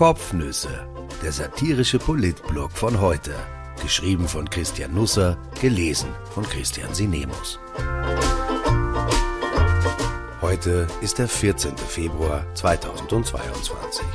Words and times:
Kopfnüsse, 0.00 0.88
der 1.22 1.30
satirische 1.30 1.98
Politblog 1.98 2.72
von 2.72 3.02
heute. 3.02 3.34
Geschrieben 3.82 4.26
von 4.26 4.48
Christian 4.48 4.94
Nusser, 4.94 5.36
gelesen 5.60 6.08
von 6.32 6.42
Christian 6.42 6.94
Sinemus. 6.94 7.60
Heute 10.40 10.86
ist 11.02 11.18
der 11.18 11.28
14. 11.28 11.76
Februar 11.76 12.46
2022. 12.54 14.06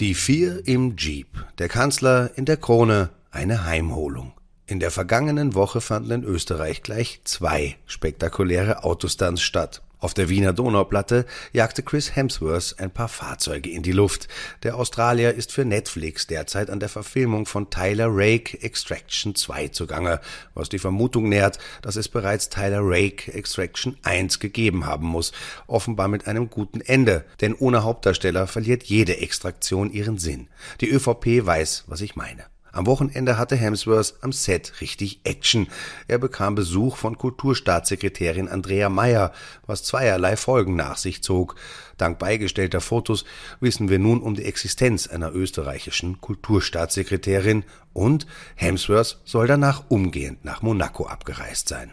Die 0.00 0.14
vier 0.14 0.66
im 0.66 0.96
Jeep, 0.96 1.44
der 1.58 1.68
Kanzler 1.68 2.30
in 2.36 2.46
der 2.46 2.56
Krone, 2.56 3.10
eine 3.30 3.66
Heimholung. 3.66 4.32
In 4.72 4.80
der 4.80 4.90
vergangenen 4.90 5.54
Woche 5.54 5.82
fanden 5.82 6.12
in 6.12 6.24
Österreich 6.24 6.82
gleich 6.82 7.20
zwei 7.24 7.76
spektakuläre 7.84 8.84
Autostunts 8.84 9.42
statt. 9.42 9.82
Auf 9.98 10.14
der 10.14 10.30
Wiener 10.30 10.54
Donauplatte 10.54 11.26
jagte 11.52 11.82
Chris 11.82 12.16
Hemsworth 12.16 12.76
ein 12.78 12.90
paar 12.90 13.08
Fahrzeuge 13.08 13.68
in 13.68 13.82
die 13.82 13.92
Luft. 13.92 14.28
Der 14.62 14.76
Australier 14.76 15.34
ist 15.34 15.52
für 15.52 15.66
Netflix 15.66 16.26
derzeit 16.26 16.70
an 16.70 16.80
der 16.80 16.88
Verfilmung 16.88 17.44
von 17.44 17.68
Tyler 17.68 18.06
Rake 18.08 18.62
Extraction 18.62 19.34
2 19.34 19.68
zugange, 19.68 20.20
was 20.54 20.70
die 20.70 20.78
Vermutung 20.78 21.28
nährt, 21.28 21.58
dass 21.82 21.96
es 21.96 22.08
bereits 22.08 22.48
Tyler 22.48 22.80
Rake 22.80 23.30
Extraction 23.30 23.98
1 24.04 24.38
gegeben 24.38 24.86
haben 24.86 25.06
muss, 25.06 25.32
offenbar 25.66 26.08
mit 26.08 26.26
einem 26.26 26.48
guten 26.48 26.80
Ende, 26.80 27.26
denn 27.42 27.54
ohne 27.54 27.84
Hauptdarsteller 27.84 28.46
verliert 28.46 28.84
jede 28.84 29.18
Extraktion 29.18 29.92
ihren 29.92 30.16
Sinn. 30.16 30.48
Die 30.80 30.88
ÖVP 30.88 31.44
weiß, 31.44 31.84
was 31.88 32.00
ich 32.00 32.16
meine. 32.16 32.51
Am 32.72 32.86
Wochenende 32.86 33.36
hatte 33.36 33.54
Hemsworth 33.54 34.14
am 34.22 34.32
Set 34.32 34.80
richtig 34.80 35.20
Action. 35.24 35.68
Er 36.08 36.16
bekam 36.16 36.54
Besuch 36.54 36.96
von 36.96 37.18
Kulturstaatssekretärin 37.18 38.48
Andrea 38.48 38.88
Meyer, 38.88 39.32
was 39.66 39.84
zweierlei 39.84 40.38
Folgen 40.38 40.74
nach 40.74 40.96
sich 40.96 41.22
zog. 41.22 41.54
Dank 41.98 42.18
beigestellter 42.18 42.80
Fotos 42.80 43.26
wissen 43.60 43.90
wir 43.90 43.98
nun 43.98 44.22
um 44.22 44.34
die 44.34 44.46
Existenz 44.46 45.06
einer 45.06 45.34
österreichischen 45.34 46.22
Kulturstaatssekretärin 46.22 47.64
und 47.92 48.26
Hemsworth 48.54 49.20
soll 49.26 49.46
danach 49.46 49.84
umgehend 49.88 50.42
nach 50.44 50.62
Monaco 50.62 51.06
abgereist 51.06 51.68
sein. 51.68 51.92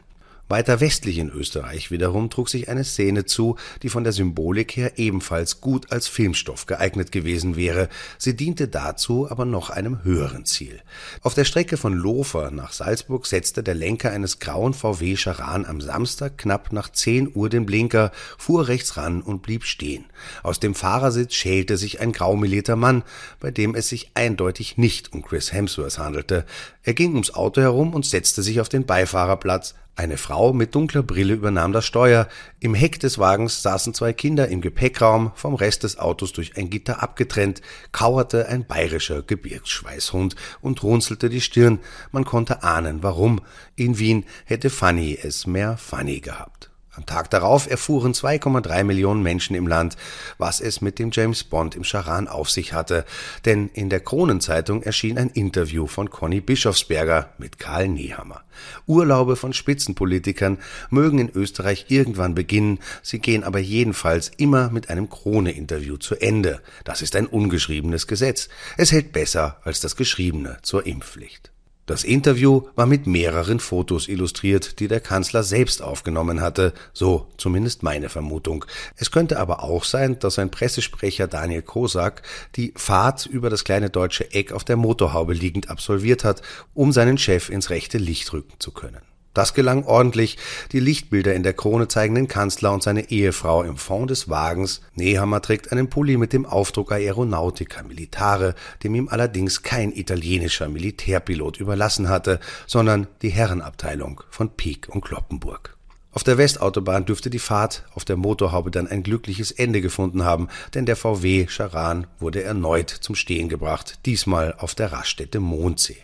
Weiter 0.50 0.80
westlich 0.80 1.20
in 1.20 1.30
Österreich 1.30 1.92
wiederum 1.92 2.32
trug 2.32 2.50
sich 2.50 2.70
eine 2.70 2.84
Szene 2.84 3.26
zu, 3.26 3.56
die 3.84 3.90
von 3.90 4.04
der 4.04 4.14
Symbolik 4.14 4.76
her 4.76 4.98
ebenfalls 4.98 5.62
gut 5.62 5.92
als 5.92 6.08
Filmstoff 6.08 6.66
geeignet 6.66 7.12
gewesen 7.12 7.56
wäre. 7.56 7.88
Sie 8.18 8.36
diente 8.36 8.68
dazu 8.68 9.30
aber 9.30 9.46
noch 9.46 9.70
einem 9.70 10.04
höheren 10.04 10.46
Ziel. 10.46 10.82
Auf 11.22 11.36
der 11.36 11.46
Strecke 11.46 11.78
von 11.78 11.94
Lofer 11.94 12.50
nach 12.50 12.72
Salzburg 12.72 13.28
setzte 13.28 13.62
der 13.62 13.76
Lenker 13.76 14.12
eines 14.12 14.40
grauen 14.40 14.74
VW 14.74 15.16
Charan 15.18 15.68
am 15.68 15.82
Samstag 15.82 16.40
knapp 16.40 16.74
nach 16.74 16.90
10 16.90 17.36
Uhr 17.36 17.50
den 17.50 17.68
Blinker, 17.68 18.12
fuhr 18.40 18.68
rechts 18.68 18.98
ran 18.98 19.22
und 19.22 19.44
blieb 19.44 19.66
stehen. 19.66 20.06
Aus 20.42 20.60
dem 20.60 20.74
Fahrersitz 20.74 21.36
schälte 21.36 21.78
sich 21.78 22.00
ein 22.00 22.12
graumelierter 22.12 22.76
Mann, 22.76 23.04
bei 23.40 23.52
dem 23.52 23.76
es 23.76 23.90
sich 23.90 24.10
eindeutig 24.16 24.78
nicht 24.78 25.14
um 25.14 25.22
Chris 25.22 25.54
Hemsworth 25.54 26.00
handelte. 26.00 26.44
Er 26.82 26.96
ging 26.96 27.14
ums 27.14 27.36
Auto 27.36 27.62
herum 27.62 27.94
und 27.94 28.04
setzte 28.04 28.42
sich 28.42 28.60
auf 28.62 28.70
den 28.70 28.88
Beifahrerplatz, 28.88 29.76
eine 30.00 30.16
Frau 30.18 30.54
mit 30.54 30.76
dunkler 30.76 31.04
Brille 31.04 31.34
übernahm 31.34 31.74
das 31.74 31.86
Steuer. 31.86 32.30
Im 32.62 32.74
Heck 32.74 33.02
des 33.02 33.20
Wagens 33.20 33.62
saßen 33.62 33.94
zwei 33.94 34.14
Kinder 34.14 34.48
im 34.48 34.62
Gepäckraum, 34.62 35.34
vom 35.36 35.56
Rest 35.56 35.84
des 35.84 36.00
Autos 36.00 36.32
durch 36.32 36.56
ein 36.56 36.70
Gitter 36.70 37.04
abgetrennt, 37.04 37.62
kauerte 37.92 38.48
ein 38.48 38.66
bayerischer 38.66 39.22
Gebirgsschweißhund 39.22 40.38
und 40.62 40.84
runzelte 40.84 41.30
die 41.30 41.42
Stirn. 41.42 41.80
Man 42.14 42.24
konnte 42.24 42.64
ahnen, 42.64 43.04
warum. 43.04 43.42
In 43.76 44.00
Wien 44.00 44.24
hätte 44.46 44.70
Fanny 44.70 45.20
es 45.22 45.46
mehr 45.46 45.76
Fanny 45.76 46.22
gehabt. 46.22 46.69
Am 47.00 47.06
Tag 47.06 47.30
darauf 47.30 47.72
erfuhren 47.72 48.12
2,3 48.12 48.84
Millionen 48.84 49.24
Menschen 49.24 49.56
im 49.56 49.68
Land, 49.68 49.96
was 50.38 50.60
es 50.60 50.82
mit 50.82 51.00
dem 51.00 51.12
James 51.14 51.46
Bond 51.46 51.74
im 51.74 51.86
Charan 51.86 52.28
auf 52.28 52.50
sich 52.50 52.74
hatte, 52.74 53.06
denn 53.46 53.70
in 53.70 53.90
der 53.90 54.02
Kronenzeitung 54.02 54.84
erschien 54.84 55.18
ein 55.18 55.30
Interview 55.30 55.88
von 55.88 56.10
Conny 56.10 56.42
Bischofsberger 56.42 57.30
mit 57.38 57.58
Karl 57.58 57.88
Nehammer. 57.88 58.44
Urlaube 58.86 59.38
von 59.38 59.54
Spitzenpolitikern 59.54 60.58
mögen 60.90 61.20
in 61.20 61.30
Österreich 61.34 61.86
irgendwann 61.88 62.36
beginnen, 62.36 62.80
sie 63.02 63.20
gehen 63.20 63.46
aber 63.46 63.60
jedenfalls 63.60 64.30
immer 64.36 64.70
mit 64.70 64.90
einem 64.90 65.10
Krone-Interview 65.10 65.96
zu 65.96 66.18
Ende. 66.18 66.60
Das 66.84 67.02
ist 67.02 67.16
ein 67.16 67.28
ungeschriebenes 67.28 68.08
Gesetz. 68.08 68.50
Es 68.76 68.92
hält 68.92 69.14
besser 69.14 69.62
als 69.64 69.80
das 69.80 69.96
Geschriebene 69.96 70.58
zur 70.64 70.86
Impfpflicht. 70.86 71.50
Das 71.90 72.04
Interview 72.04 72.68
war 72.76 72.86
mit 72.86 73.08
mehreren 73.08 73.60
Fotos 73.60 74.08
illustriert, 74.08 74.80
die 74.80 74.88
der 74.88 75.00
Kanzler 75.00 75.42
selbst 75.42 75.82
aufgenommen 75.82 76.40
hatte, 76.40 76.72
so 76.94 77.26
zumindest 77.38 77.82
meine 77.82 78.10
Vermutung. 78.10 78.64
Es 78.96 79.10
könnte 79.10 79.40
aber 79.40 79.64
auch 79.64 79.84
sein, 79.84 80.20
dass 80.20 80.36
sein 80.36 80.52
Pressesprecher 80.52 81.26
Daniel 81.26 81.64
Kosak 81.64 82.22
die 82.56 82.74
Fahrt 82.76 83.26
über 83.26 83.50
das 83.50 83.64
kleine 83.64 83.90
deutsche 83.90 84.32
Eck 84.36 84.52
auf 84.52 84.64
der 84.64 84.78
Motorhaube 84.78 85.34
liegend 85.34 85.72
absolviert 85.72 86.24
hat, 86.24 86.44
um 86.76 86.92
seinen 86.92 87.18
Chef 87.18 87.50
ins 87.50 87.72
rechte 87.72 87.98
Licht 87.98 88.34
rücken 88.34 88.54
zu 88.60 88.70
können. 88.70 89.09
Das 89.34 89.54
gelang 89.54 89.86
ordentlich. 89.86 90.38
Die 90.72 90.80
Lichtbilder 90.80 91.34
in 91.36 91.44
der 91.44 91.54
Krone 91.54 91.88
zeigen 91.88 92.16
den 92.16 92.28
Kanzler 92.28 92.74
und 92.74 92.84
seine 92.84 93.10
Ehefrau 93.10 93.64
im 93.64 93.78
Fond 93.78 94.10
des 94.10 94.30
Wagens. 94.30 94.82
Nehammer 94.96 95.42
trägt 95.42 95.72
einen 95.72 95.90
Pulli 95.90 96.18
mit 96.18 96.34
dem 96.34 96.46
Aufdruck 96.46 96.92
Aeronautica 96.92 97.84
Militare, 97.84 98.56
dem 98.84 98.96
ihm 98.96 99.08
allerdings 99.08 99.62
kein 99.62 99.92
italienischer 99.92 100.68
Militärpilot 100.68 101.58
überlassen 101.58 102.10
hatte, 102.10 102.40
sondern 102.68 103.08
die 103.22 103.30
Herrenabteilung 103.30 104.22
von 104.30 104.50
Pieck 104.50 104.90
und 104.90 105.02
Kloppenburg. 105.02 105.79
Auf 106.12 106.24
der 106.24 106.40
Westautobahn 106.40 107.06
dürfte 107.06 107.30
die 107.30 107.38
Fahrt 107.38 107.86
auf 107.94 108.04
der 108.04 108.18
Motorhaube 108.18 108.72
dann 108.72 108.88
ein 108.88 109.04
glückliches 109.04 109.52
Ende 109.52 109.80
gefunden 109.80 110.24
haben, 110.24 110.48
denn 110.74 110.88
der 110.88 110.96
VW 110.96 111.46
Charan 111.46 112.08
wurde 112.20 112.42
erneut 112.42 112.90
zum 112.90 113.14
Stehen 113.14 113.48
gebracht, 113.48 114.00
diesmal 114.08 114.56
auf 114.58 114.74
der 114.74 114.92
Raststätte 114.92 115.40
Mondsee. 115.40 115.98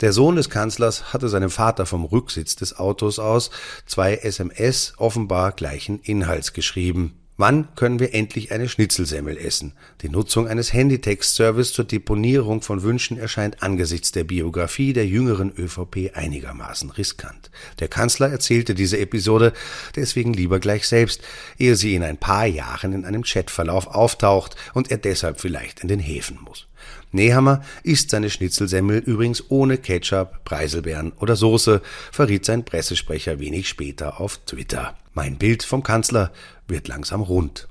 Der 0.00 0.12
Sohn 0.12 0.34
des 0.34 0.50
Kanzlers 0.50 1.12
hatte 1.12 1.28
seinem 1.28 1.50
Vater 1.50 1.86
vom 1.86 2.04
Rücksitz 2.04 2.56
des 2.56 2.76
Autos 2.76 3.20
aus 3.20 3.50
zwei 3.86 4.14
SMS 4.14 4.94
offenbar 4.96 5.52
gleichen 5.52 6.00
Inhalts 6.00 6.52
geschrieben. 6.54 7.21
Wann 7.42 7.74
können 7.74 7.98
wir 7.98 8.14
endlich 8.14 8.52
eine 8.52 8.68
Schnitzelsemmel 8.68 9.36
essen? 9.36 9.72
Die 10.02 10.08
Nutzung 10.08 10.46
eines 10.46 10.72
Handytext-Service 10.72 11.72
zur 11.72 11.84
Deponierung 11.84 12.62
von 12.62 12.84
Wünschen 12.84 13.18
erscheint 13.18 13.64
angesichts 13.64 14.12
der 14.12 14.22
Biografie 14.22 14.92
der 14.92 15.08
jüngeren 15.08 15.52
ÖVP 15.58 16.12
einigermaßen 16.14 16.90
riskant. 16.90 17.50
Der 17.80 17.88
Kanzler 17.88 18.30
erzählte 18.30 18.76
diese 18.76 19.00
Episode 19.00 19.52
deswegen 19.96 20.32
lieber 20.32 20.60
gleich 20.60 20.86
selbst, 20.86 21.20
ehe 21.58 21.74
sie 21.74 21.96
in 21.96 22.04
ein 22.04 22.16
paar 22.16 22.46
Jahren 22.46 22.92
in 22.92 23.04
einem 23.04 23.24
Chatverlauf 23.24 23.88
auftaucht 23.88 24.54
und 24.72 24.92
er 24.92 24.98
deshalb 24.98 25.40
vielleicht 25.40 25.80
in 25.80 25.88
den 25.88 25.98
Häfen 25.98 26.38
muss. 26.44 26.68
Nehammer 27.12 27.62
isst 27.82 28.10
seine 28.10 28.30
Schnitzelsemmel 28.30 28.98
übrigens 28.98 29.44
ohne 29.50 29.78
Ketchup, 29.78 30.44
Preiselbeeren 30.44 31.12
oder 31.12 31.36
Soße, 31.36 31.82
verriet 32.10 32.44
sein 32.44 32.64
Pressesprecher 32.64 33.38
wenig 33.38 33.68
später 33.68 34.20
auf 34.20 34.38
Twitter. 34.38 34.96
Mein 35.14 35.36
Bild 35.36 35.62
vom 35.62 35.82
Kanzler 35.82 36.32
wird 36.66 36.88
langsam 36.88 37.20
rund. 37.20 37.68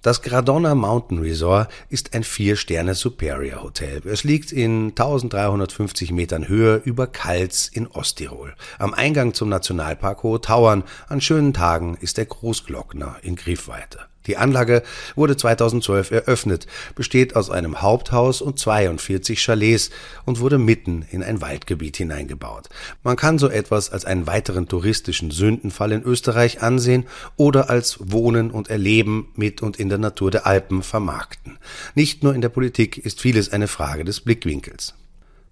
Das 0.00 0.22
Gradonna 0.22 0.76
Mountain 0.76 1.18
Resort 1.18 1.70
ist 1.88 2.14
ein 2.14 2.22
Vier-Sterne 2.22 2.94
Superior 2.94 3.64
Hotel. 3.64 4.00
Es 4.06 4.22
liegt 4.22 4.52
in 4.52 4.90
1350 4.90 6.12
Metern 6.12 6.46
Höhe 6.46 6.76
über 6.76 7.08
Kals 7.08 7.66
in 7.66 7.88
Osttirol. 7.88 8.54
Am 8.78 8.94
Eingang 8.94 9.34
zum 9.34 9.48
Nationalpark 9.48 10.22
Hohe 10.22 10.40
Tauern. 10.40 10.84
An 11.08 11.20
schönen 11.20 11.52
Tagen 11.52 11.98
ist 12.00 12.16
der 12.16 12.26
Großglockner 12.26 13.16
in 13.22 13.34
Griffweite. 13.34 13.98
Die 14.26 14.36
Anlage 14.36 14.82
wurde 15.14 15.36
2012 15.36 16.10
eröffnet, 16.10 16.66
besteht 16.94 17.34
aus 17.36 17.50
einem 17.50 17.80
Haupthaus 17.80 18.42
und 18.42 18.58
42 18.58 19.40
Chalets 19.40 19.90
und 20.26 20.40
wurde 20.40 20.58
mitten 20.58 21.06
in 21.10 21.22
ein 21.22 21.40
Waldgebiet 21.40 21.96
hineingebaut. 21.96 22.68
Man 23.02 23.16
kann 23.16 23.38
so 23.38 23.48
etwas 23.48 23.90
als 23.90 24.04
einen 24.04 24.26
weiteren 24.26 24.68
touristischen 24.68 25.30
Sündenfall 25.30 25.92
in 25.92 26.02
Österreich 26.02 26.62
ansehen 26.62 27.06
oder 27.36 27.70
als 27.70 27.98
Wohnen 28.00 28.50
und 28.50 28.68
Erleben 28.68 29.28
mit 29.34 29.62
und 29.62 29.78
in 29.78 29.88
der 29.88 29.98
Natur 29.98 30.30
der 30.30 30.46
Alpen 30.46 30.82
vermarkten. 30.82 31.58
Nicht 31.94 32.22
nur 32.22 32.34
in 32.34 32.40
der 32.40 32.48
Politik 32.50 32.98
ist 32.98 33.20
vieles 33.20 33.52
eine 33.52 33.68
Frage 33.68 34.04
des 34.04 34.20
Blickwinkels. 34.20 34.94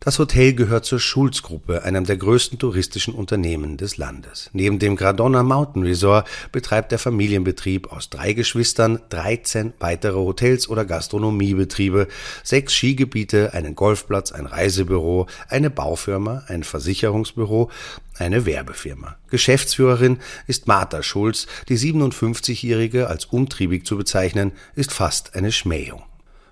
Das 0.00 0.18
Hotel 0.18 0.54
gehört 0.54 0.84
zur 0.84 1.00
Schulz-Gruppe, 1.00 1.82
einem 1.82 2.04
der 2.04 2.16
größten 2.16 2.58
touristischen 2.58 3.14
Unternehmen 3.14 3.76
des 3.76 3.96
Landes. 3.96 4.50
Neben 4.52 4.78
dem 4.78 4.94
Gradonna 4.94 5.42
Mountain 5.42 5.82
Resort 5.82 6.28
betreibt 6.52 6.92
der 6.92 6.98
Familienbetrieb 6.98 7.90
aus 7.92 8.08
drei 8.10 8.32
Geschwistern 8.32 9.00
13 9.08 9.72
weitere 9.80 10.16
Hotels 10.16 10.68
oder 10.68 10.84
Gastronomiebetriebe, 10.84 12.08
sechs 12.44 12.74
Skigebiete, 12.74 13.52
einen 13.54 13.74
Golfplatz, 13.74 14.32
ein 14.32 14.46
Reisebüro, 14.46 15.26
eine 15.48 15.70
Baufirma, 15.70 16.44
ein 16.46 16.62
Versicherungsbüro, 16.62 17.70
eine 18.18 18.46
Werbefirma. 18.46 19.16
Geschäftsführerin 19.30 20.18
ist 20.46 20.68
Martha 20.68 21.02
Schulz, 21.02 21.46
die 21.68 21.78
57-Jährige 21.78 23.08
als 23.08 23.24
umtriebig 23.24 23.84
zu 23.86 23.96
bezeichnen, 23.96 24.52
ist 24.74 24.92
fast 24.92 25.34
eine 25.34 25.52
Schmähung. 25.52 26.02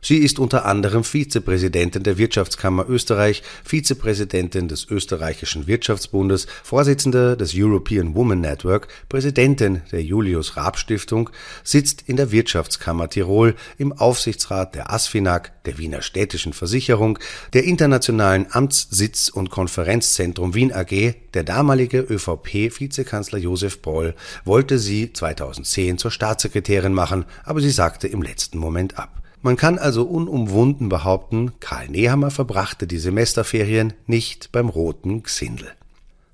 Sie 0.07 0.19
ist 0.19 0.39
unter 0.39 0.67
anderem 0.67 1.03
Vizepräsidentin 1.03 2.03
der 2.03 2.19
Wirtschaftskammer 2.19 2.87
Österreich, 2.87 3.43
Vizepräsidentin 3.65 4.69
des 4.69 4.87
Österreichischen 4.91 5.67
Wirtschaftsbundes, 5.67 6.47
Vorsitzende 6.63 7.39
des 7.39 7.55
European 7.55 8.15
Women 8.15 8.43
Network, 8.43 8.89
Präsidentin 9.09 9.81
der 9.93 10.03
Julius 10.03 10.59
Raab 10.59 10.79
Stiftung, 10.79 11.31
sitzt 11.63 12.03
in 12.07 12.17
der 12.17 12.33
Wirtschaftskammer 12.33 13.09
Tirol, 13.09 13.55
im 13.79 13.95
Aufsichtsrat 13.95 14.75
der 14.75 14.93
ASFINAG, 14.93 15.53
der 15.65 15.79
Wiener 15.79 16.03
Städtischen 16.03 16.53
Versicherung, 16.53 17.19
der 17.55 17.65
Internationalen 17.65 18.45
Amtssitz- 18.51 19.31
und 19.31 19.49
Konferenzzentrum 19.49 20.55
Wien 20.55 20.71
AG. 20.71 21.15
Der 21.33 21.45
damalige 21.45 22.01
ÖVP-Vizekanzler 22.01 23.39
Josef 23.39 23.81
Paul 23.81 24.15
wollte 24.45 24.79
sie 24.79 25.15
2010 25.15 25.97
zur 25.97 26.11
Staatssekretärin 26.11 26.93
machen, 26.93 27.25
aber 27.43 27.63
sie 27.63 27.71
sagte 27.71 28.07
im 28.07 28.21
letzten 28.21 28.59
Moment 28.59 28.99
ab. 28.99 29.24
Man 29.45 29.57
kann 29.57 29.79
also 29.79 30.05
unumwunden 30.05 30.89
behaupten, 30.89 31.53
Karl 31.61 31.89
Nehammer 31.89 32.31
verbrachte 32.31 32.87
die 32.87 32.97
Semesterferien 32.97 33.93
nicht 34.07 34.53
beim 34.53 34.71
roten 34.71 35.23
Xindel. 35.23 35.69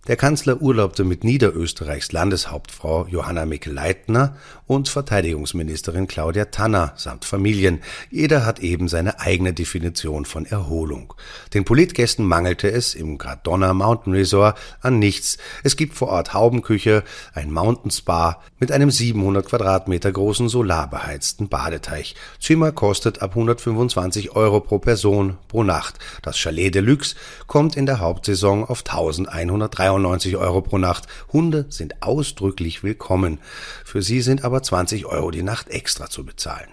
Der 0.06 0.16
Kanzler 0.16 0.62
urlaubte 0.62 1.04
mit 1.04 1.24
Niederösterreichs 1.24 2.10
Landeshauptfrau 2.10 3.06
Johanna 3.10 3.44
Mikl-Leitner 3.44 4.34
und 4.66 4.88
Verteidigungsministerin 4.88 6.06
Claudia 6.06 6.46
Tanner 6.46 6.94
samt 6.96 7.26
Familien. 7.26 7.82
Jeder 8.10 8.46
hat 8.46 8.60
eben 8.60 8.88
seine 8.88 9.20
eigene 9.20 9.52
Definition 9.52 10.24
von 10.24 10.46
Erholung. 10.46 11.12
Den 11.52 11.66
Politgästen 11.66 12.24
mangelte 12.24 12.72
es 12.72 12.94
im 12.94 13.18
Gradonna 13.18 13.74
Mountain 13.74 14.14
Resort 14.14 14.56
an 14.80 14.98
nichts. 14.98 15.36
Es 15.64 15.76
gibt 15.76 15.94
vor 15.94 16.08
Ort 16.08 16.32
Haubenküche, 16.32 17.04
ein 17.34 17.52
Mountain 17.52 17.90
Spa 17.90 18.40
mit 18.58 18.72
einem 18.72 18.90
700 18.90 19.44
Quadratmeter 19.44 20.10
großen 20.10 20.48
solarbeheizten 20.48 21.50
Badeteich. 21.50 22.14
Zimmer 22.40 22.72
kostet 22.72 23.20
ab 23.20 23.32
125 23.32 24.34
Euro 24.34 24.60
pro 24.60 24.78
Person 24.78 25.36
pro 25.48 25.62
Nacht. 25.62 25.98
Das 26.22 26.38
Chalet 26.38 26.74
Deluxe 26.74 27.16
kommt 27.46 27.76
in 27.76 27.84
der 27.84 28.00
Hauptsaison 28.00 28.64
auf 28.64 28.80
1103 28.80 29.89
93 29.90 30.36
Euro 30.36 30.60
pro 30.60 30.78
Nacht. 30.78 31.06
Hunde 31.32 31.66
sind 31.68 32.02
ausdrücklich 32.02 32.84
willkommen. 32.84 33.38
Für 33.84 34.02
sie 34.02 34.20
sind 34.20 34.44
aber 34.44 34.62
20 34.62 35.06
Euro 35.06 35.30
die 35.32 35.42
Nacht 35.42 35.68
extra 35.68 36.08
zu 36.08 36.24
bezahlen. 36.24 36.68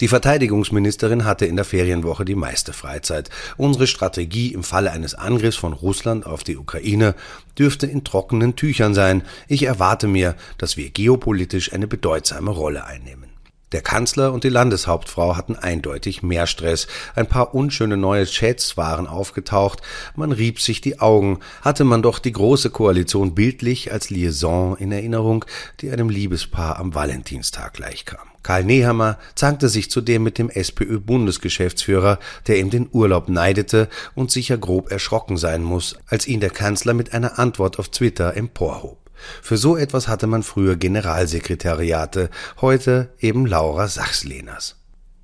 Die 0.00 0.08
Verteidigungsministerin 0.08 1.24
hatte 1.24 1.46
in 1.46 1.56
der 1.56 1.64
Ferienwoche 1.64 2.24
die 2.24 2.34
meiste 2.34 2.72
Freizeit. 2.72 3.30
Unsere 3.56 3.86
Strategie 3.86 4.52
im 4.52 4.64
Falle 4.64 4.90
eines 4.90 5.14
Angriffs 5.14 5.56
von 5.56 5.72
Russland 5.72 6.26
auf 6.26 6.42
die 6.42 6.56
Ukraine 6.56 7.14
dürfte 7.58 7.86
in 7.86 8.02
trockenen 8.02 8.56
Tüchern 8.56 8.94
sein. 8.94 9.22
Ich 9.46 9.62
erwarte 9.62 10.08
mir, 10.08 10.34
dass 10.58 10.76
wir 10.76 10.90
geopolitisch 10.90 11.72
eine 11.72 11.86
bedeutsame 11.86 12.50
Rolle 12.50 12.86
einnehmen. 12.86 13.33
Der 13.74 13.82
Kanzler 13.82 14.32
und 14.32 14.44
die 14.44 14.50
Landeshauptfrau 14.50 15.36
hatten 15.36 15.56
eindeutig 15.56 16.22
mehr 16.22 16.46
Stress. 16.46 16.86
Ein 17.16 17.26
paar 17.26 17.56
unschöne 17.56 17.96
neue 17.96 18.24
Chats 18.24 18.76
waren 18.76 19.08
aufgetaucht. 19.08 19.82
Man 20.14 20.30
rieb 20.30 20.60
sich 20.60 20.80
die 20.80 21.00
Augen. 21.00 21.40
Hatte 21.60 21.82
man 21.82 22.00
doch 22.00 22.20
die 22.20 22.30
große 22.30 22.70
Koalition 22.70 23.34
bildlich 23.34 23.90
als 23.90 24.10
Liaison 24.10 24.76
in 24.76 24.92
Erinnerung, 24.92 25.44
die 25.80 25.90
einem 25.90 26.08
Liebespaar 26.08 26.78
am 26.78 26.94
Valentinstag 26.94 27.74
gleichkam. 27.74 28.28
Karl 28.44 28.62
Nehammer 28.62 29.18
zankte 29.34 29.68
sich 29.68 29.90
zudem 29.90 30.22
mit 30.22 30.38
dem 30.38 30.50
SPÖ-Bundesgeschäftsführer, 30.50 32.20
der 32.46 32.60
ihm 32.60 32.70
den 32.70 32.88
Urlaub 32.92 33.28
neidete 33.28 33.88
und 34.14 34.30
sicher 34.30 34.56
grob 34.56 34.92
erschrocken 34.92 35.36
sein 35.36 35.64
muss, 35.64 35.96
als 36.06 36.28
ihn 36.28 36.38
der 36.38 36.50
Kanzler 36.50 36.94
mit 36.94 37.12
einer 37.12 37.40
Antwort 37.40 37.80
auf 37.80 37.88
Twitter 37.88 38.36
emporhob. 38.36 39.03
Für 39.42 39.56
so 39.56 39.76
etwas 39.76 40.08
hatte 40.08 40.26
man 40.26 40.42
früher 40.42 40.76
Generalsekretariate, 40.76 42.30
heute 42.60 43.12
eben 43.18 43.46
Laura 43.46 43.88
Sachslehners. 43.88 44.76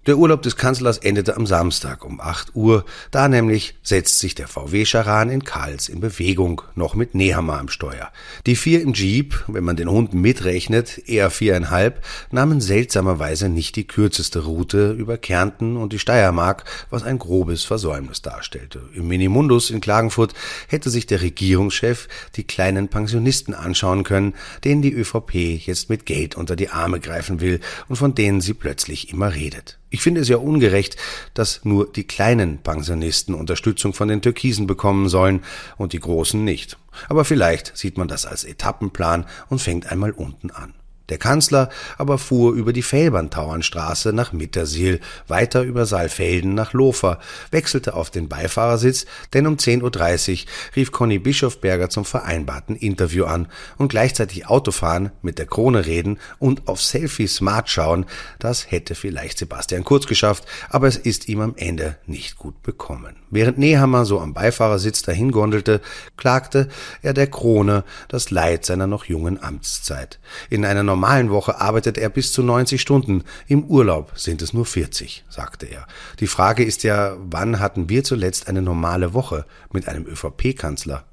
Der 0.06 0.17
Urlaub 0.17 0.41
des 0.41 0.56
Kanzlers 0.56 0.97
endete 0.97 1.37
am 1.37 1.47
Samstag 1.47 2.06
um 2.06 2.23
8 2.23 2.56
Uhr. 2.56 2.87
Da 3.11 3.29
nämlich 3.29 3.75
setzt 3.82 4.19
sich 4.19 4.35
der 4.35 4.49
VW-Charan 4.49 5.29
in 5.29 5.44
Karls 5.44 5.91
in 5.91 6.00
Bewegung, 6.00 6.62
noch 6.75 6.94
mit 6.94 7.14
Nehammer 7.14 7.58
am 7.58 7.69
Steuer. 7.69 8.11
Die 8.47 8.56
vier 8.56 8.81
im 8.81 8.94
Jeep, 8.94 9.44
wenn 9.47 9.62
man 9.62 9.76
den 9.76 9.91
Hund 9.91 10.14
mitrechnet, 10.14 11.06
eher 11.06 11.29
viereinhalb, 11.29 12.02
nahmen 12.31 12.62
seltsamerweise 12.62 13.50
nicht 13.50 13.76
die 13.76 13.87
kürzeste 13.87 14.44
Route 14.44 14.93
über 14.93 15.19
Kärnten 15.19 15.76
und 15.76 15.93
die 15.93 15.99
Steiermark, 15.99 16.64
was 16.88 17.02
ein 17.02 17.19
grobes 17.19 17.64
Versäumnis 17.64 18.23
darstellte. 18.23 18.81
Im 18.94 19.06
Minimundus 19.06 19.69
in 19.69 19.82
Klagenfurt 19.82 20.32
hätte 20.69 20.88
sich 20.88 21.05
der 21.05 21.20
Regierungschef 21.20 22.08
die 22.37 22.44
kleinen 22.44 22.88
Pensionisten 22.88 23.52
anschauen 23.52 24.05
können, 24.05 24.32
denen 24.64 24.81
die 24.81 24.94
ÖVP 24.94 25.35
jetzt 25.35 25.91
mit 25.91 26.06
Geld 26.06 26.37
unter 26.37 26.56
die 26.56 26.70
Arme 26.70 27.00
greifen 27.00 27.43
will 27.43 27.61
und 27.88 27.97
von 27.97 28.14
denen 28.14 28.41
sie 28.41 28.55
plötzlich 28.55 29.12
immer 29.12 29.35
redet. 29.35 29.76
Ich 29.91 30.03
finde 30.03 30.21
es 30.21 30.29
ja 30.29 30.37
ungerecht, 30.37 30.97
dass 31.35 31.65
nur 31.65 31.91
die 31.91 32.05
kleinen 32.05 32.59
Pensionisten 32.59 33.35
Unterstützung 33.35 33.93
von 33.93 34.09
den 34.09 34.23
Türkisen 34.23 34.67
bekommen 34.67 35.09
sollen 35.09 35.43
und 35.77 35.93
die 35.93 36.01
großen 36.01 36.43
nicht. 36.43 36.79
Aber 37.09 37.25
vielleicht 37.25 37.77
sieht 37.77 37.99
man 37.99 38.09
das 38.09 38.25
als 38.25 38.45
Etappenplan 38.45 39.27
und 39.49 39.61
fängt 39.61 39.91
einmal 39.91 40.13
unten 40.13 40.51
an. 40.51 40.75
Der 41.11 41.19
Kanzler 41.19 41.69
aber 41.99 42.19
fuhr 42.19 42.55
über 42.55 42.73
die 42.73 42.83
Fellbandtauernstraße 42.83 44.12
nach 44.12 44.33
Mittersiel, 44.33 45.01
weiter 45.29 45.62
über 45.62 45.85
Saalfelden 45.85 46.55
nach 46.55 46.73
Lofer, 46.73 47.19
wechselte 47.51 47.95
auf 47.95 48.11
den 48.11 48.29
Beifahrersitz, 48.29 49.07
denn 49.35 49.47
um 49.47 49.57
10.30 49.57 50.45
Uhr 50.45 50.49
rief 50.77 50.93
Conny 50.93 51.19
Bischofberger 51.19 51.91
zum 51.91 52.05
vereinbarten 52.05 52.77
Interview 52.77 53.25
an 53.25 53.49
und 53.77 53.89
gleichzeitig 53.89 54.47
Autofahren, 54.47 55.11
mit 55.23 55.39
der 55.39 55.47
Krone 55.47 55.87
reden 55.87 56.19
und 56.39 56.69
auf 56.69 56.81
Selfie 56.81 57.27
Smart 57.27 57.69
schauen, 57.69 58.07
das 58.39 58.71
hätte 58.71 58.95
vielleicht 58.95 59.39
Sebastian 59.39 59.85
Kurz 59.85 60.07
geschafft, 60.07 60.45
aber 60.69 60.87
es 60.87 60.97
ist 60.97 61.29
ihm 61.29 61.41
am 61.41 61.55
Ende 61.57 61.97
nicht 62.07 62.39
gut 62.39 62.62
bekommen. 62.62 63.17
Während 63.31 63.59
Nehammer 63.59 64.05
so 64.05 64.21
am 64.21 64.35
Beifahrersitz 64.35 65.03
dahingondelte, 65.03 65.81
klagte 66.17 66.69
er 67.03 67.15
der 67.15 67.29
Krone 67.29 67.85
das 68.09 68.31
Leid 68.31 68.65
seiner 68.65 68.87
noch 68.87 69.05
jungen 69.05 69.43
Amtszeit. 69.43 70.19
In 70.49 70.65
einer 70.65 70.83
normalen 71.00 71.31
Woche 71.31 71.58
arbeitet 71.58 71.97
er 71.97 72.11
bis 72.11 72.31
zu 72.31 72.43
90 72.43 72.79
Stunden, 72.79 73.25
im 73.49 73.64
Urlaub 73.64 74.12
sind 74.17 74.43
es 74.43 74.52
nur 74.52 74.67
40, 74.67 75.25
sagte 75.31 75.64
er. 75.64 75.87
Die 76.20 76.26
Frage 76.26 76.62
ist 76.62 76.82
ja, 76.82 77.17
wann 77.19 77.58
hatten 77.58 77.88
wir 77.88 78.05
zuletzt 78.05 78.49
eine 78.49 78.61
normale 78.61 79.14
Woche 79.14 79.47
mit 79.73 79.88
einem 79.88 80.05
ÖVP-Kanzler? 80.05 81.05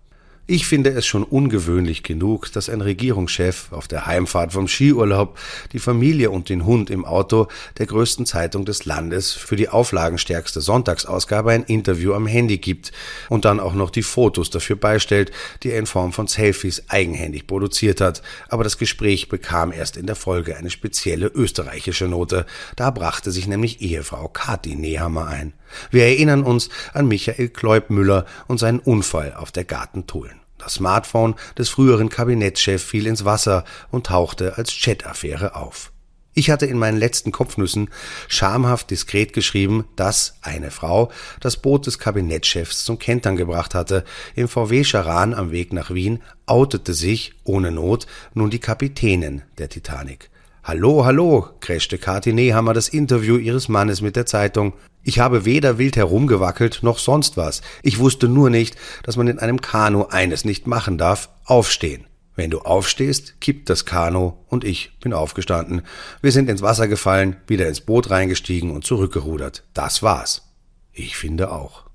Ich 0.49 0.65
finde 0.65 0.91
es 0.91 1.05
schon 1.05 1.25
ungewöhnlich 1.25 2.03
genug, 2.03 2.53
dass 2.53 2.69
ein 2.69 2.79
Regierungschef 2.79 3.73
auf 3.73 3.89
der 3.89 4.05
Heimfahrt 4.05 4.53
vom 4.53 4.69
Skiurlaub 4.69 5.37
die 5.73 5.79
Familie 5.79 6.31
und 6.31 6.47
den 6.47 6.65
Hund 6.65 6.89
im 6.89 7.03
Auto 7.03 7.49
der 7.77 7.85
größten 7.85 8.25
Zeitung 8.25 8.63
des 8.63 8.85
Landes 8.85 9.33
für 9.33 9.57
die 9.57 9.67
auflagenstärkste 9.67 10.61
Sonntagsausgabe 10.61 11.51
ein 11.51 11.65
Interview 11.65 12.13
am 12.13 12.27
Handy 12.27 12.59
gibt 12.59 12.93
und 13.27 13.43
dann 13.43 13.59
auch 13.59 13.73
noch 13.73 13.89
die 13.89 14.03
Fotos 14.03 14.49
dafür 14.49 14.77
beistellt, 14.77 15.33
die 15.63 15.71
er 15.71 15.79
in 15.79 15.85
Form 15.85 16.13
von 16.13 16.27
Selfies 16.27 16.83
eigenhändig 16.87 17.45
produziert 17.45 17.99
hat. 17.99 18.21
Aber 18.47 18.63
das 18.63 18.77
Gespräch 18.77 19.27
bekam 19.27 19.73
erst 19.73 19.97
in 19.97 20.05
der 20.05 20.15
Folge 20.15 20.55
eine 20.55 20.69
spezielle 20.69 21.27
österreichische 21.27 22.07
Note. 22.07 22.45
Da 22.77 22.89
brachte 22.91 23.33
sich 23.33 23.47
nämlich 23.47 23.81
Ehefrau 23.81 24.29
Kathi 24.29 24.75
Nehammer 24.75 25.27
ein. 25.27 25.51
Wir 25.91 26.05
erinnern 26.05 26.43
uns 26.43 26.69
an 26.93 27.09
Michael 27.09 27.49
Kleubmüller 27.49 28.25
und 28.47 28.59
seinen 28.59 28.79
Unfall 28.79 29.33
auf 29.33 29.51
der 29.51 29.65
Gartentulen. 29.65 30.36
Das 30.57 30.75
Smartphone 30.75 31.35
des 31.57 31.69
früheren 31.69 32.09
Kabinettschefs 32.09 32.83
fiel 32.83 33.07
ins 33.07 33.25
Wasser 33.25 33.63
und 33.91 34.07
tauchte 34.07 34.57
als 34.57 34.71
Chat-Affäre 34.71 35.55
auf. 35.55 35.91
Ich 36.37 36.51
hatte 36.51 36.67
in 36.67 36.77
meinen 36.77 36.99
letzten 36.99 37.31
Kopfnüssen 37.31 37.89
schamhaft 38.27 38.91
diskret 38.91 39.33
geschrieben, 39.33 39.85
dass 39.95 40.35
eine 40.43 40.69
Frau 40.69 41.11
das 41.39 41.57
Boot 41.57 41.87
des 41.87 41.97
Kabinettschefs 41.97 42.85
zum 42.85 42.99
Kentern 42.99 43.37
gebracht 43.37 43.73
hatte. 43.73 44.03
Im 44.35 44.47
VW 44.47 44.83
Charan 44.83 45.33
am 45.33 45.49
Weg 45.49 45.73
nach 45.73 45.89
Wien 45.89 46.21
outete 46.45 46.93
sich, 46.93 47.33
ohne 47.43 47.71
Not, 47.71 48.05
nun 48.35 48.51
die 48.51 48.59
Kapitänin 48.59 49.41
der 49.57 49.69
Titanic. 49.69 50.29
Hallo, 50.67 51.05
hallo, 51.05 51.47
crashte 51.61 51.97
Kathi 51.97 52.33
Nehammer 52.33 52.73
das 52.73 52.89
Interview 52.89 53.37
ihres 53.37 53.69
Mannes 53.69 54.01
mit 54.01 54.17
der 54.17 54.25
Zeitung. 54.25 54.73
Ich 55.01 55.17
habe 55.17 55.45
weder 55.45 55.77
wild 55.77 55.95
herumgewackelt 55.95 56.79
noch 56.81 56.99
sonst 56.99 57.37
was. 57.37 57.61
Ich 57.83 57.99
wusste 57.99 58.27
nur 58.27 58.49
nicht, 58.49 58.75
dass 59.03 59.15
man 59.15 59.29
in 59.29 59.39
einem 59.39 59.61
Kanu 59.61 60.07
eines 60.09 60.43
nicht 60.43 60.67
machen 60.67 60.97
darf, 60.97 61.29
aufstehen. 61.45 62.05
Wenn 62.35 62.49
du 62.49 62.59
aufstehst, 62.59 63.39
kippt 63.39 63.69
das 63.69 63.85
Kanu 63.85 64.33
und 64.49 64.65
ich 64.65 64.99
bin 64.99 65.13
aufgestanden. 65.13 65.83
Wir 66.21 66.33
sind 66.33 66.49
ins 66.49 66.61
Wasser 66.61 66.89
gefallen, 66.89 67.37
wieder 67.47 67.65
ins 67.69 67.79
Boot 67.79 68.09
reingestiegen 68.09 68.71
und 68.71 68.83
zurückgerudert. 68.83 69.63
Das 69.73 70.03
war's. 70.03 70.49
Ich 70.91 71.15
finde 71.15 71.49
auch. 71.49 71.85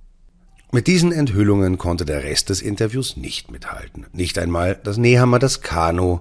Mit 0.73 0.87
diesen 0.87 1.12
Enthüllungen 1.12 1.76
konnte 1.76 2.07
der 2.07 2.25
Rest 2.25 2.49
des 2.49 2.62
Interviews 2.62 3.19
nicht 3.19 3.50
mithalten. 3.50 4.07
Nicht 4.14 4.38
einmal, 4.38 4.76
dass 4.76 4.97
Nehammer 4.97 5.38
das 5.38 5.61
Kanu 5.61 6.21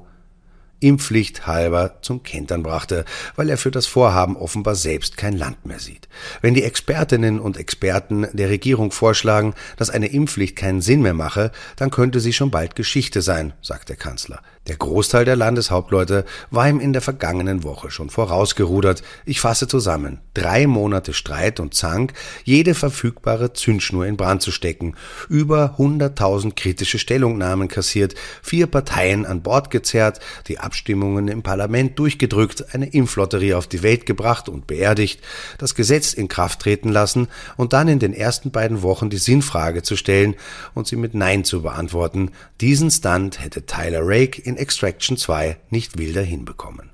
Impfpflicht 0.82 1.48
halber 1.48 2.02
zum 2.02 2.24
Kentern 2.24 2.64
brachte, 2.64 3.06
weil 3.36 3.50
er 3.50 3.58
für 3.58 3.72
das 3.72 3.86
Vorhaben 3.86 4.36
offenbar 4.36 4.76
selbst 4.76 5.16
kein 5.16 5.38
Land 5.38 5.66
mehr 5.66 5.80
sieht. 5.80 6.10
Wenn 6.42 6.54
die 6.54 6.64
Expertinnen 6.64 7.40
und 7.40 7.58
Experten 7.58 8.28
der 8.34 8.50
Regierung 8.50 8.92
vorschlagen, 8.92 9.54
dass 9.78 9.90
eine 9.90 10.08
Impfpflicht 10.08 10.56
keinen 10.56 10.82
Sinn 10.82 11.02
mehr 11.02 11.14
mache, 11.14 11.52
dann 11.76 11.92
könnte 11.92 12.20
sie 12.20 12.34
schon 12.34 12.52
bald 12.52 12.76
Geschichte 12.76 13.22
sein, 13.22 13.54
sagt 13.62 13.90
der 13.90 13.96
Kanzler. 13.96 14.42
Der 14.68 14.76
Großteil 14.76 15.26
der 15.26 15.36
Landeshauptleute 15.36 16.24
war 16.52 16.70
ihm 16.70 16.80
in 16.80 16.94
der 16.94 17.02
vergangenen 17.02 17.64
Woche 17.64 17.90
schon 17.90 18.12
vorausgerudert. 18.12 19.02
Ich 19.26 19.42
fasse 19.42 19.68
zusammen. 19.68 20.20
Drei 20.36 20.68
Monate 20.68 21.14
Streit 21.14 21.60
und 21.60 21.74
Zank, 21.74 22.14
jede 22.44 22.76
verfügbare 22.76 23.54
Zündschnur 23.54 24.06
in 24.06 24.18
Brand 24.18 24.44
zu 24.44 24.52
stecken, 24.52 24.96
über 25.30 25.78
100.000 25.80 26.54
kritische 26.54 27.00
Stellungnahmen 27.00 27.70
kassiert, 27.70 28.14
vier 28.44 28.68
Parteien 28.68 29.26
an 29.26 29.42
Bord 29.42 29.72
gezerrt, 29.72 30.20
die 30.48 30.60
Abstimmungen 30.60 31.28
im 31.28 31.42
Parlament 31.42 31.98
durchgedrückt, 31.98 32.76
eine 32.76 32.88
Impflotterie 32.88 33.56
auf 33.56 33.66
die 33.66 33.82
Welt 33.82 34.06
gebracht 34.06 34.48
und 34.48 34.68
beerdigt, 34.68 35.22
das 35.58 35.74
Gesetz 35.74 36.14
in 36.14 36.28
Kraft 36.28 36.60
treten 36.60 36.90
lassen 36.90 37.30
und 37.58 37.74
dann 37.74 37.88
in 37.88 37.98
den 37.98 38.14
ersten 38.14 38.52
beiden 38.52 38.84
Wochen 38.84 39.10
die 39.10 39.18
Sinnfrage 39.18 39.82
zu 39.82 39.96
stellen 39.96 40.36
und 40.76 40.86
sie 40.86 40.98
mit 40.98 41.16
Nein 41.16 41.46
zu 41.46 41.64
beantworten. 41.64 42.30
Diesen 42.62 42.92
Stunt 42.92 43.44
hätte 43.44 43.66
Tyler 43.66 44.02
Rake 44.04 44.51
in 44.52 44.58
Extraction 44.58 45.16
2 45.16 45.58
nicht 45.70 45.98
wilder 45.98 46.22
hinbekommen. 46.22 46.92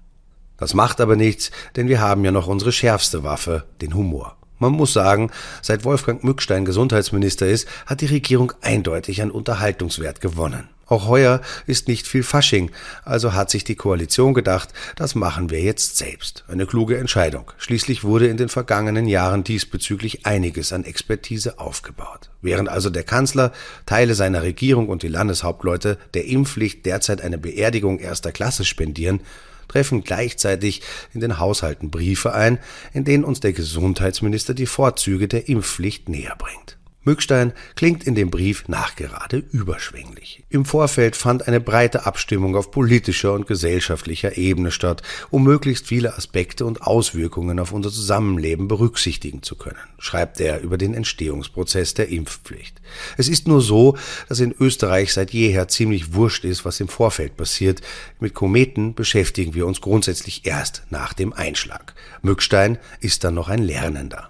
Das 0.58 0.74
macht 0.74 1.02
aber 1.02 1.16
nichts, 1.16 1.52
denn 1.76 1.88
wir 1.88 2.02
haben 2.02 2.24
ja 2.24 2.32
noch 2.32 2.48
unsere 2.48 2.72
schärfste 2.72 3.24
Waffe, 3.24 3.66
den 3.82 3.96
Humor. 3.96 4.38
Man 4.60 4.74
muss 4.74 4.94
sagen, 4.94 5.32
seit 5.62 5.84
Wolfgang 5.84 6.24
Mückstein 6.24 6.66
Gesundheitsminister 6.66 7.48
ist, 7.48 7.68
hat 7.86 8.02
die 8.02 8.08
Regierung 8.08 8.54
eindeutig 8.62 9.22
an 9.22 9.32
Unterhaltungswert 9.32 10.22
gewonnen. 10.22 10.70
Auch 10.88 11.08
heuer 11.08 11.41
ist 11.65 11.88
nicht 11.88 12.08
viel 12.08 12.24
Fasching, 12.24 12.72
also 13.03 13.34
hat 13.34 13.50
sich 13.50 13.63
die 13.65 13.75
Koalition 13.75 14.34
gedacht, 14.34 14.70
das 14.96 15.15
machen 15.15 15.50
wir 15.50 15.62
jetzt 15.62 15.98
selbst. 15.98 16.46
Eine 16.48 16.65
kluge 16.65 16.98
Entscheidung. 16.98 17.51
Schließlich 17.58 18.03
wurde 18.06 18.27
in 18.27 18.38
den 18.38 18.50
vergangenen 18.50 19.06
Jahren 19.06 19.44
diesbezüglich 19.44 20.25
einiges 20.25 20.72
an 20.72 20.86
Expertise 20.86 21.60
aufgebaut. 21.60 22.29
Während 22.41 22.70
also 22.70 22.89
der 22.89 23.03
Kanzler, 23.03 23.51
Teile 23.86 24.15
seiner 24.15 24.44
Regierung 24.44 24.88
und 24.88 25.03
die 25.03 25.10
Landeshauptleute 25.10 25.98
der 26.13 26.25
Impfpflicht 26.25 26.86
derzeit 26.86 27.22
eine 27.22 27.38
Beerdigung 27.38 28.00
erster 28.00 28.32
Klasse 28.32 28.63
spendieren, 28.63 29.22
treffen 29.67 30.03
gleichzeitig 30.03 30.82
in 31.13 31.20
den 31.20 31.39
Haushalten 31.39 31.91
Briefe 31.91 32.34
ein, 32.34 32.60
in 32.94 33.03
denen 33.03 33.25
uns 33.25 33.41
der 33.41 33.51
Gesundheitsminister 33.51 34.53
die 34.53 34.65
Vorzüge 34.65 35.27
der 35.27 35.50
Impfpflicht 35.50 36.08
näher 36.08 36.36
bringt. 36.38 36.76
Mückstein 37.08 37.54
klingt 37.76 38.04
in 38.04 38.16
dem 38.16 38.30
Brief 38.30 38.68
nachgerade 38.68 39.42
überschwänglich. 39.52 40.44
Im 40.50 40.66
Vorfeld 40.66 41.16
fand 41.16 41.48
eine 41.48 41.62
breite 41.62 42.06
Abstimmung 42.06 42.58
auf 42.58 42.70
politischer 42.70 43.32
und 43.32 43.48
gesellschaftlicher 43.48 44.38
Ebene 44.38 44.72
statt, 44.72 45.04
um 45.30 45.44
möglichst 45.44 45.88
viele 45.88 46.18
Aspekte 46.18 46.66
und 46.66 46.82
Auswirkungen 46.82 47.60
auf 47.60 47.72
unser 47.72 47.92
Zusammenleben 47.92 48.68
berücksichtigen 48.68 49.42
zu 49.42 49.56
können, 49.56 49.80
schreibt 50.00 50.42
er 50.42 50.60
über 50.60 50.78
den 50.78 50.94
Entstehungsprozess 50.94 51.94
der 51.94 52.10
Impfpflicht. 52.10 52.82
Es 53.16 53.30
ist 53.30 53.48
nur 53.48 53.62
so, 53.62 53.98
dass 54.28 54.42
in 54.42 54.54
Österreich 54.60 55.14
seit 55.14 55.32
jeher 55.32 55.70
ziemlich 55.70 56.14
wurscht 56.14 56.44
ist, 56.44 56.66
was 56.66 56.82
im 56.82 56.90
Vorfeld 56.90 57.38
passiert. 57.38 57.80
Mit 58.20 58.34
Kometen 58.34 58.96
beschäftigen 58.96 59.54
wir 59.54 59.66
uns 59.66 59.80
grundsätzlich 59.80 60.46
erst 60.46 60.84
nach 60.90 61.14
dem 61.14 61.32
Einschlag. 61.32 61.94
Mückstein 62.22 62.78
ist 63.00 63.24
dann 63.24 63.36
noch 63.36 63.48
ein 63.48 63.64
Lernender. 63.64 64.30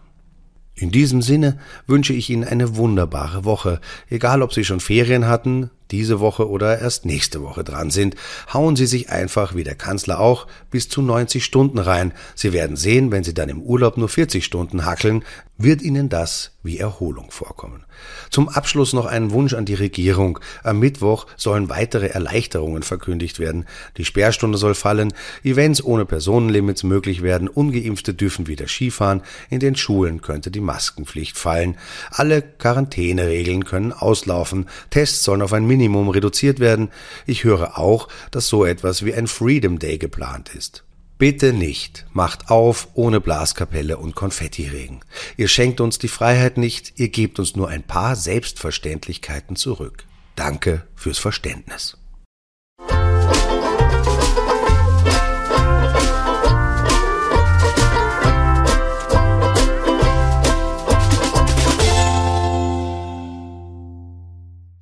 In 0.79 0.91
diesem 0.91 1.23
Sinne 1.23 1.57
wünsche 1.87 2.13
ich 2.13 2.29
Ihnen 2.29 2.43
eine 2.43 2.75
wunderbare 2.75 3.45
Woche, 3.45 3.81
egal 4.11 4.43
ob 4.43 4.53
Sie 4.53 4.63
schon 4.63 4.79
Ferien 4.79 5.27
hatten, 5.27 5.71
diese 5.89 6.19
Woche 6.19 6.47
oder 6.47 6.79
erst 6.79 7.03
nächste 7.03 7.41
Woche 7.41 7.63
dran 7.63 7.89
sind, 7.89 8.15
hauen 8.53 8.75
Sie 8.75 8.85
sich 8.85 9.09
einfach, 9.09 9.55
wie 9.55 9.63
der 9.63 9.73
Kanzler 9.73 10.19
auch, 10.19 10.45
bis 10.69 10.87
zu 10.87 11.01
90 11.01 11.43
Stunden 11.43 11.79
rein. 11.79 12.13
Sie 12.35 12.53
werden 12.53 12.75
sehen, 12.75 13.11
wenn 13.11 13.23
Sie 13.23 13.33
dann 13.33 13.49
im 13.49 13.63
Urlaub 13.63 13.97
nur 13.97 14.07
40 14.07 14.45
Stunden 14.45 14.85
hackeln, 14.85 15.23
wird 15.57 15.81
Ihnen 15.81 16.09
das 16.09 16.51
wie 16.63 16.77
Erholung 16.77 17.31
vorkommen. 17.31 17.85
Zum 18.29 18.49
Abschluss 18.49 18.93
noch 18.93 19.05
einen 19.05 19.31
Wunsch 19.31 19.53
an 19.53 19.65
die 19.65 19.73
Regierung. 19.73 20.39
Am 20.63 20.79
Mittwoch 20.79 21.25
sollen 21.35 21.69
weitere 21.69 22.07
Erleichterungen 22.07 22.83
verkündigt 22.83 23.39
werden. 23.39 23.65
Die 23.97 24.05
Sperrstunde 24.05 24.57
soll 24.57 24.75
fallen, 24.75 25.13
Events 25.43 25.83
ohne 25.83 26.05
Personenlimits 26.05 26.83
möglich 26.83 27.21
werden, 27.23 27.47
ungeimpfte 27.47 28.13
dürfen 28.13 28.47
wieder 28.47 28.67
Skifahren, 28.67 29.21
in 29.49 29.59
den 29.59 29.75
Schulen 29.75 30.21
könnte 30.21 30.51
die 30.51 30.61
Maskenpflicht 30.61 31.37
fallen, 31.37 31.77
alle 32.11 32.41
Quarantäneregeln 32.41 33.65
können 33.65 33.93
auslaufen, 33.93 34.67
Tests 34.89 35.23
sollen 35.23 35.41
auf 35.41 35.53
ein 35.53 35.65
Minimum 35.65 36.09
reduziert 36.09 36.59
werden. 36.59 36.89
Ich 37.25 37.43
höre 37.43 37.77
auch, 37.77 38.07
dass 38.31 38.47
so 38.47 38.65
etwas 38.65 39.05
wie 39.05 39.13
ein 39.13 39.27
Freedom 39.27 39.79
Day 39.79 39.97
geplant 39.97 40.53
ist. 40.55 40.83
Bitte 41.17 41.51
nicht, 41.51 42.05
macht 42.13 42.51
auf 42.51 42.89
ohne 42.93 43.19
Blaskapelle 43.19 43.97
und 43.97 44.13
Konfettiregen. 44.13 44.99
Ihr 45.35 45.47
schenkt 45.47 45.81
uns 45.81 45.97
die 45.97 46.09
Freiheit 46.09 46.57
nicht, 46.57 46.93
ihr 46.99 47.09
gebt 47.09 47.39
uns 47.39 47.55
nur 47.55 47.69
ein 47.69 47.81
paar 47.81 48.15
Selbstverständlichkeiten 48.15 49.55
zurück. 49.55 50.05
Danke 50.35 50.85
fürs 50.95 51.17
Verständnis. 51.17 51.97